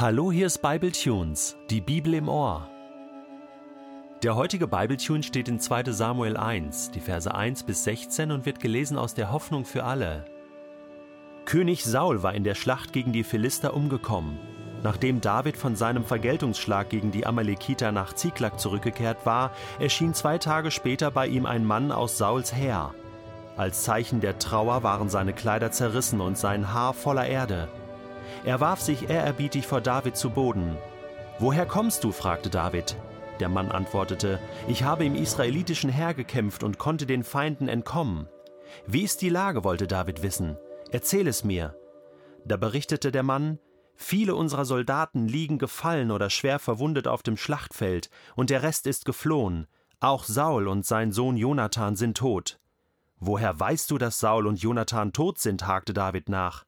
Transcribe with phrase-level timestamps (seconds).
[0.00, 2.68] Hallo, hier ist Bible Tunes, die Bibel im Ohr.
[4.22, 5.90] Der heutige Bibletune steht in 2.
[5.90, 10.24] Samuel 1, die Verse 1 bis 16 und wird gelesen aus der Hoffnung für alle.
[11.46, 14.38] König Saul war in der Schlacht gegen die Philister umgekommen.
[14.84, 20.70] Nachdem David von seinem Vergeltungsschlag gegen die Amalekiter nach Ziklag zurückgekehrt war, erschien zwei Tage
[20.70, 22.94] später bei ihm ein Mann aus Sauls Heer.
[23.56, 27.66] Als Zeichen der Trauer waren seine Kleider zerrissen und sein Haar voller Erde.
[28.44, 30.76] Er warf sich ehrerbietig vor David zu Boden.
[31.38, 32.12] Woher kommst du?
[32.12, 32.96] fragte David.
[33.40, 38.26] Der Mann antwortete, ich habe im israelitischen Heer gekämpft und konnte den Feinden entkommen.
[38.86, 39.64] Wie ist die Lage?
[39.64, 40.56] wollte David wissen.
[40.90, 41.76] Erzähl es mir.
[42.44, 43.58] Da berichtete der Mann,
[43.94, 49.04] viele unserer Soldaten liegen gefallen oder schwer verwundet auf dem Schlachtfeld, und der Rest ist
[49.04, 49.66] geflohen.
[50.00, 52.58] Auch Saul und sein Sohn Jonathan sind tot.
[53.20, 55.66] Woher weißt du, dass Saul und Jonathan tot sind?
[55.66, 56.64] hakte David nach.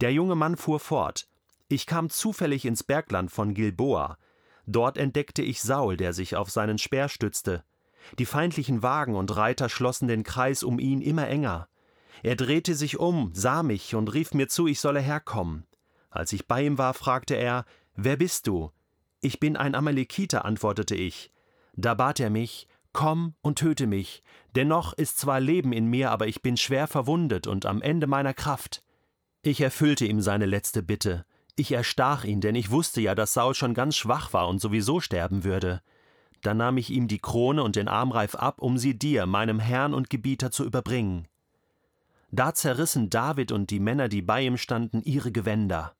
[0.00, 1.28] Der junge Mann fuhr fort.
[1.68, 4.18] Ich kam zufällig ins Bergland von Gilboa.
[4.66, 7.64] Dort entdeckte ich Saul, der sich auf seinen Speer stützte.
[8.18, 11.68] Die feindlichen Wagen und Reiter schlossen den Kreis um ihn immer enger.
[12.22, 15.66] Er drehte sich um, sah mich und rief mir zu, ich solle herkommen.
[16.10, 18.70] Als ich bei ihm war, fragte er, Wer bist du?
[19.20, 21.32] Ich bin ein Amalekiter, antwortete ich.
[21.74, 24.22] Da bat er mich, Komm und töte mich,
[24.54, 28.34] dennoch ist zwar Leben in mir, aber ich bin schwer verwundet und am Ende meiner
[28.34, 28.82] Kraft.
[29.44, 31.24] Ich erfüllte ihm seine letzte Bitte.
[31.56, 35.00] Ich erstach ihn, denn ich wusste ja, dass Saul schon ganz schwach war und sowieso
[35.00, 35.82] sterben würde.
[36.42, 39.94] Dann nahm ich ihm die Krone und den Armreif ab, um sie dir, meinem Herrn
[39.94, 41.26] und Gebieter, zu überbringen.
[42.30, 45.94] Da zerrissen David und die Männer, die bei ihm standen, ihre Gewänder.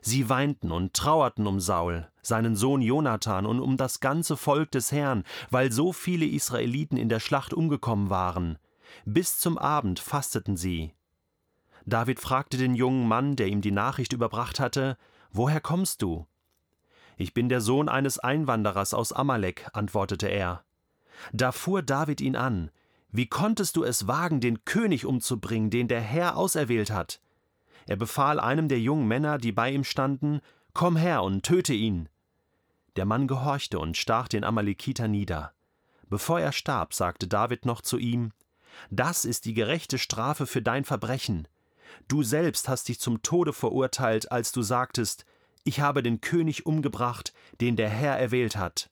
[0.00, 4.92] Sie weinten und trauerten um Saul, seinen Sohn Jonathan und um das ganze Volk des
[4.92, 8.58] Herrn, weil so viele Israeliten in der Schlacht umgekommen waren.
[9.04, 10.92] Bis zum Abend fasteten sie.
[11.84, 14.96] David fragte den jungen Mann, der ihm die Nachricht überbracht hatte,
[15.34, 16.26] Woher kommst du?
[17.16, 20.64] Ich bin der Sohn eines Einwanderers aus Amalek, antwortete er.
[21.32, 22.70] Da fuhr David ihn an,
[23.10, 27.20] Wie konntest du es wagen, den König umzubringen, den der Herr auserwählt hat?
[27.86, 30.40] Er befahl einem der jungen Männer, die bei ihm standen,
[30.74, 32.08] Komm her und töte ihn.
[32.96, 35.52] Der Mann gehorchte und stach den Amalekiter nieder.
[36.08, 38.32] Bevor er starb, sagte David noch zu ihm,
[38.90, 41.48] Das ist die gerechte Strafe für dein Verbrechen.
[42.08, 45.24] Du selbst hast dich zum Tode verurteilt, als du sagtest,
[45.64, 48.90] ich habe den König umgebracht, den der Herr erwählt hat.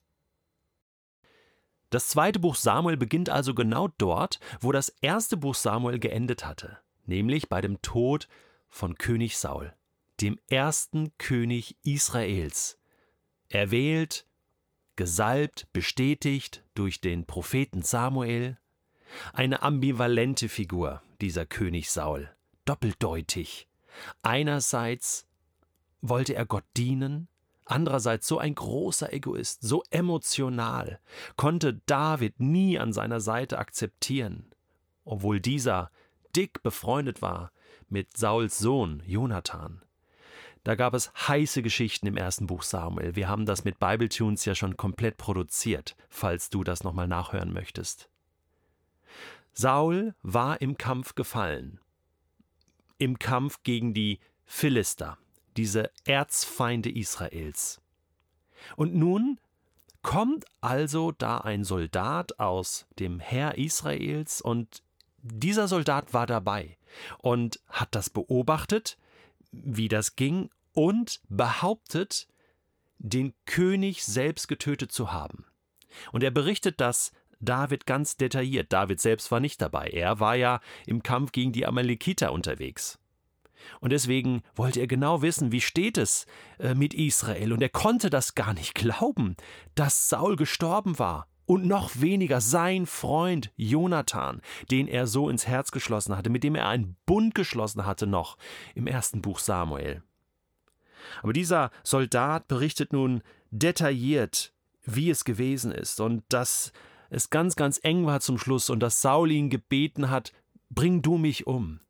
[1.91, 6.79] Das zweite Buch Samuel beginnt also genau dort, wo das erste Buch Samuel geendet hatte,
[7.05, 8.29] nämlich bei dem Tod
[8.69, 9.75] von König Saul,
[10.21, 12.79] dem ersten König Israels.
[13.49, 14.25] Erwählt,
[14.95, 18.57] gesalbt, bestätigt durch den Propheten Samuel,
[19.33, 22.31] eine ambivalente Figur, dieser König Saul
[22.65, 23.69] doppeldeutig.
[24.23, 25.27] Einerseits
[26.01, 27.29] wollte er Gott dienen,
[27.65, 31.01] andererseits so ein großer Egoist, so emotional,
[31.37, 34.51] konnte David nie an seiner Seite akzeptieren,
[35.05, 35.91] obwohl dieser
[36.35, 37.53] dick befreundet war
[37.89, 39.83] mit Sauls Sohn Jonathan.
[40.63, 43.17] Da gab es heiße Geschichten im ersten Buch Samuel.
[43.17, 48.11] Wir haben das mit Bibletunes ja schon komplett produziert, falls du das nochmal nachhören möchtest.
[49.53, 51.81] Saul war im Kampf gefallen
[53.01, 55.19] im Kampf gegen die Philister,
[55.57, 57.81] diese Erzfeinde Israels.
[58.77, 59.41] Und nun
[60.03, 64.83] kommt also da ein Soldat aus dem Heer Israels und
[65.23, 66.79] dieser Soldat war dabei
[67.19, 68.99] und hat das beobachtet,
[69.51, 72.29] wie das ging und behauptet,
[72.99, 75.47] den König selbst getötet zu haben.
[76.13, 78.73] Und er berichtet das David ganz detailliert.
[78.73, 79.89] David selbst war nicht dabei.
[79.89, 82.99] Er war ja im Kampf gegen die Amalekiter unterwegs.
[83.81, 86.27] Und deswegen wollte er genau wissen, wie steht es
[86.59, 87.53] äh, mit Israel.
[87.53, 89.37] Und er konnte das gar nicht glauben,
[89.75, 91.27] dass Saul gestorben war.
[91.47, 94.41] Und noch weniger sein Freund Jonathan,
[94.71, 98.39] den er so ins Herz geschlossen hatte, mit dem er einen Bund geschlossen hatte noch
[98.77, 100.05] im ersten Buch Samuel.
[101.23, 104.53] Aber dieser Soldat berichtet nun detailliert,
[104.85, 106.73] wie es gewesen ist und dass
[107.11, 110.33] es ganz, ganz eng war zum Schluss und dass Saul ihn gebeten hat,
[110.71, 111.81] bring du mich um.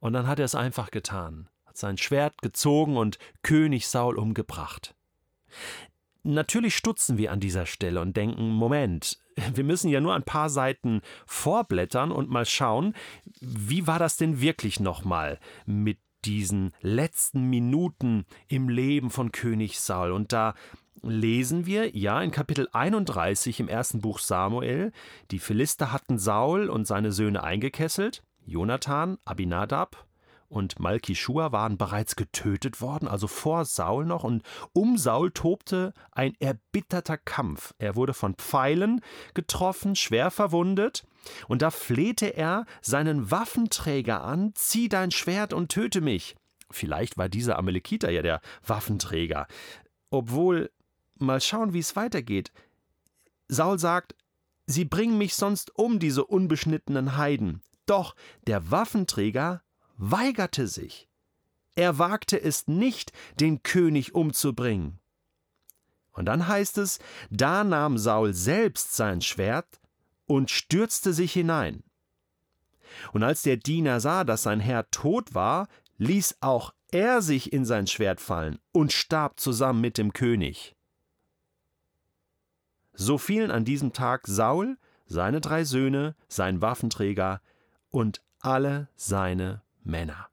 [0.00, 4.94] Und dann hat er es einfach getan, hat sein Schwert gezogen und König Saul umgebracht.
[6.24, 9.18] Natürlich stutzen wir an dieser Stelle und denken, Moment,
[9.54, 12.94] wir müssen ja nur ein paar Seiten vorblättern und mal schauen,
[13.40, 20.12] wie war das denn wirklich nochmal mit diesen letzten Minuten im Leben von König Saul.
[20.12, 20.54] Und da
[21.10, 24.92] lesen wir, ja, in Kapitel 31 im ersten Buch Samuel,
[25.30, 30.06] die Philister hatten Saul und seine Söhne eingekesselt, Jonathan, Abinadab
[30.48, 34.42] und Malkishua waren bereits getötet worden, also vor Saul noch, und
[34.72, 37.74] um Saul tobte ein erbitterter Kampf.
[37.78, 39.00] Er wurde von Pfeilen
[39.34, 41.04] getroffen, schwer verwundet,
[41.48, 46.36] und da flehte er seinen Waffenträger an: Zieh dein Schwert und töte mich.
[46.70, 49.46] Vielleicht war dieser Amalekiter ja der Waffenträger.
[50.10, 50.70] Obwohl,
[51.18, 52.52] mal schauen, wie es weitergeht.
[53.48, 54.14] Saul sagt:
[54.66, 57.62] Sie bringen mich sonst um, diese unbeschnittenen Heiden.
[57.86, 58.14] Doch
[58.46, 59.62] der Waffenträger
[59.96, 61.08] weigerte sich.
[61.76, 65.00] Er wagte es nicht, den König umzubringen.
[66.12, 67.00] Und dann heißt es,
[67.30, 69.80] da nahm Saul selbst sein Schwert
[70.26, 71.82] und stürzte sich hinein.
[73.12, 75.66] Und als der Diener sah, dass sein Herr tot war,
[75.98, 80.76] ließ auch er sich in sein Schwert fallen und starb zusammen mit dem König.
[82.94, 87.40] So fielen an diesem Tag Saul, seine drei Söhne, sein Waffenträger
[87.90, 90.28] und alle seine Männer.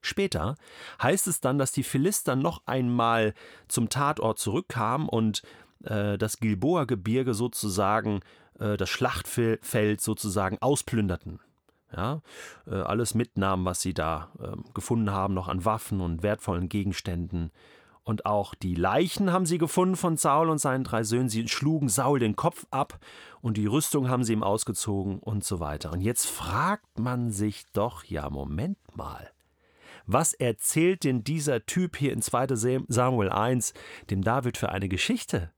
[0.00, 0.56] Später
[1.00, 3.34] heißt es dann, dass die Philister noch einmal
[3.68, 5.42] zum Tatort zurückkamen und
[5.84, 8.20] äh, das Gilboa-Gebirge sozusagen,
[8.58, 11.38] äh, das Schlachtfeld sozusagen ausplünderten.
[11.94, 12.22] Ja,
[12.66, 17.52] äh, alles mitnahmen, was sie da ähm, gefunden haben, noch an Waffen und wertvollen Gegenständen.
[18.04, 21.28] Und auch die Leichen haben sie gefunden von Saul und seinen drei Söhnen.
[21.28, 22.98] Sie schlugen Saul den Kopf ab
[23.40, 25.92] und die Rüstung haben sie ihm ausgezogen und so weiter.
[25.92, 29.30] Und jetzt fragt man sich doch, ja, Moment mal.
[30.06, 32.82] Was erzählt denn dieser Typ hier in 2.
[32.88, 33.72] Samuel 1
[34.10, 35.52] dem David für eine Geschichte?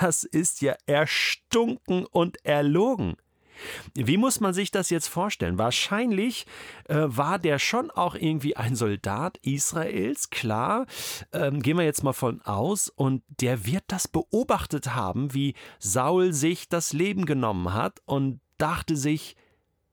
[0.00, 3.16] Das ist ja erstunken und erlogen.
[3.94, 5.58] Wie muss man sich das jetzt vorstellen?
[5.58, 6.46] Wahrscheinlich
[6.88, 10.86] äh, war der schon auch irgendwie ein Soldat Israels, klar.
[11.32, 12.88] Ähm, gehen wir jetzt mal von aus.
[12.88, 18.96] Und der wird das beobachtet haben, wie Saul sich das Leben genommen hat und dachte
[18.96, 19.36] sich,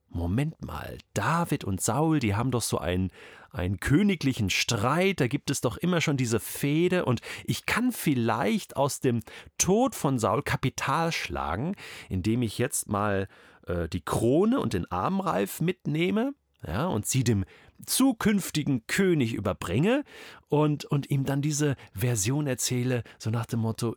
[0.10, 3.12] Moment mal, David und Saul, die haben doch so einen,
[3.54, 8.76] einen königlichen Streit, da gibt es doch immer schon diese Fehde und ich kann vielleicht
[8.76, 9.22] aus dem
[9.58, 11.76] Tod von Saul Kapital schlagen,
[12.10, 13.28] indem ich jetzt mal
[13.68, 16.34] äh, die Krone und den Armreif mitnehme
[16.66, 17.46] ja, und sie dem
[17.86, 20.04] zukünftigen König überbringe
[20.50, 23.96] und, und ihm dann diese Version erzähle, so nach dem Motto,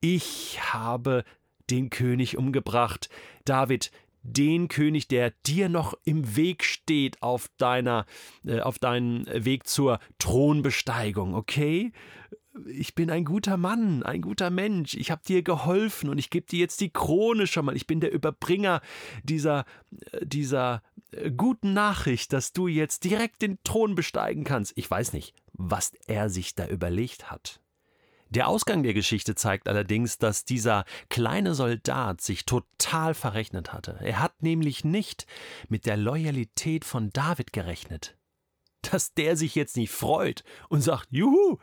[0.00, 1.24] ich habe
[1.70, 3.08] den König umgebracht.
[3.44, 3.90] David,
[4.32, 8.06] den König, der dir noch im Weg steht auf deiner,
[8.44, 11.92] äh, auf deinen Weg zur Thronbesteigung, okay?
[12.66, 16.46] ich bin ein guter Mann, ein guter Mensch, ich habe dir geholfen und ich gebe
[16.46, 18.80] dir jetzt die Krone schon mal, ich bin der Überbringer
[19.22, 19.64] dieser,
[20.22, 24.72] dieser äh, guten Nachricht, dass du jetzt direkt den Thron besteigen kannst.
[24.76, 27.60] Ich weiß nicht, was er sich da überlegt hat.
[28.30, 33.98] Der Ausgang der Geschichte zeigt allerdings, dass dieser kleine Soldat sich total verrechnet hatte.
[34.02, 35.26] Er hat nämlich nicht
[35.68, 38.16] mit der Loyalität von David gerechnet
[38.92, 41.58] dass der sich jetzt nicht freut und sagt, Juhu,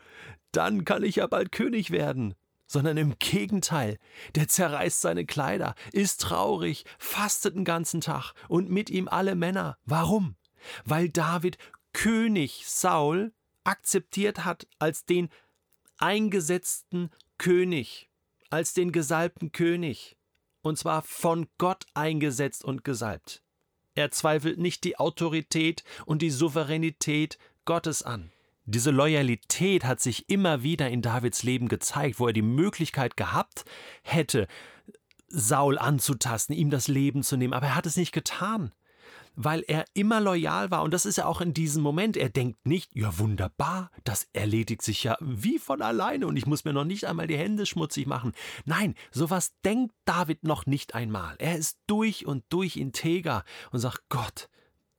[0.52, 2.34] dann kann ich ja bald König werden.
[2.66, 3.98] Sondern im Gegenteil,
[4.34, 9.76] der zerreißt seine Kleider, ist traurig, fastet den ganzen Tag und mit ihm alle Männer.
[9.84, 10.36] Warum?
[10.84, 11.58] Weil David
[11.92, 13.32] König Saul
[13.64, 15.28] akzeptiert hat als den
[16.04, 17.08] eingesetzten
[17.38, 18.10] König,
[18.50, 20.18] als den gesalbten König,
[20.60, 23.42] und zwar von Gott eingesetzt und gesalbt.
[23.94, 28.30] Er zweifelt nicht die Autorität und die Souveränität Gottes an.
[28.66, 33.64] Diese Loyalität hat sich immer wieder in Davids Leben gezeigt, wo er die Möglichkeit gehabt
[34.02, 34.46] hätte,
[35.28, 38.72] Saul anzutasten, ihm das Leben zu nehmen, aber er hat es nicht getan,
[39.34, 40.82] weil er immer loyal war.
[40.82, 42.16] Und das ist ja auch in diesem Moment.
[42.16, 46.64] Er denkt nicht, ja wunderbar, das erledigt sich ja wie von alleine und ich muss
[46.64, 48.32] mir noch nicht einmal die Hände schmutzig machen.
[48.64, 51.36] Nein, sowas denkt David noch nicht einmal.
[51.38, 54.48] Er ist durch und durch integer und sagt, Gott,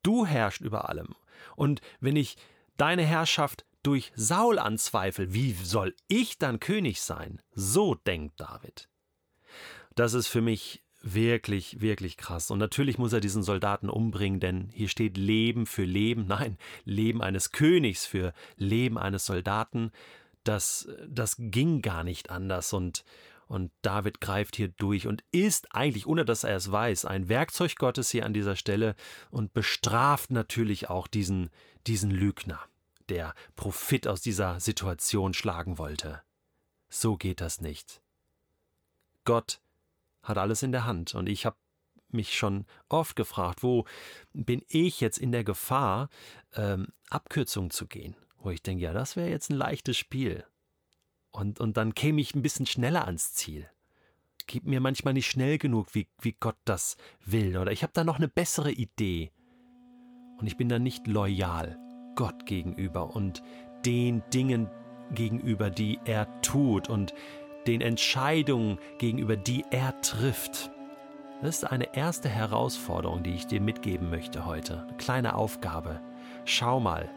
[0.04, 1.16] du herrschst über allem.
[1.56, 2.38] Und wenn ich
[2.78, 7.42] deine Herrschaft durch Saul anzweifle, wie soll ich dann König sein?
[7.54, 8.90] So denkt David.
[9.96, 12.50] Das ist für mich wirklich, wirklich krass.
[12.50, 17.22] Und natürlich muss er diesen Soldaten umbringen, denn hier steht Leben für Leben, nein, Leben
[17.22, 19.92] eines Königs für Leben eines Soldaten.
[20.44, 23.06] Das, das ging gar nicht anders und,
[23.48, 27.76] und David greift hier durch und ist eigentlich, ohne dass er es weiß, ein Werkzeug
[27.76, 28.96] Gottes hier an dieser Stelle
[29.30, 31.50] und bestraft natürlich auch diesen,
[31.86, 32.60] diesen Lügner,
[33.10, 36.22] der Profit aus dieser Situation schlagen wollte.
[36.90, 38.02] So geht das nicht.
[39.24, 39.60] Gott
[40.26, 41.58] hat alles in der Hand und ich habe
[42.10, 43.86] mich schon oft gefragt, wo
[44.34, 46.10] bin ich jetzt in der Gefahr,
[46.56, 48.16] ähm, Abkürzungen zu gehen?
[48.40, 50.46] Wo ich denke, ja, das wäre jetzt ein leichtes Spiel.
[51.32, 53.70] Und, und dann käme ich ein bisschen schneller ans Ziel.
[54.48, 57.58] Gib mir manchmal nicht schnell genug, wie, wie Gott das will.
[57.58, 59.32] Oder ich habe da noch eine bessere Idee.
[60.38, 61.78] und ich bin dann nicht loyal
[62.16, 63.42] Gott gegenüber und
[63.86, 64.70] den Dingen
[65.12, 67.14] gegenüber, die er tut und
[67.68, 70.72] den Entscheidungen gegenüber, die er trifft.
[71.42, 74.84] Das ist eine erste Herausforderung, die ich dir mitgeben möchte heute.
[74.88, 76.00] Eine kleine Aufgabe.
[76.46, 77.10] Schau mal,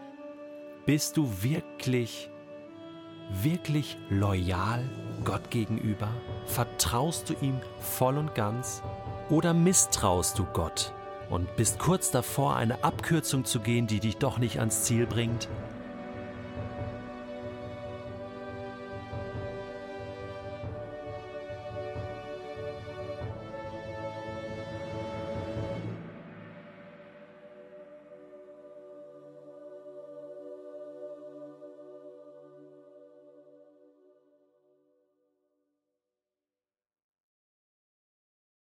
[0.86, 2.30] bist du wirklich,
[3.30, 4.88] wirklich loyal
[5.24, 6.08] Gott gegenüber?
[6.46, 8.82] Vertraust du ihm voll und ganz?
[9.30, 10.92] Oder misstraust du Gott
[11.30, 15.48] und bist kurz davor, eine Abkürzung zu gehen, die dich doch nicht ans Ziel bringt?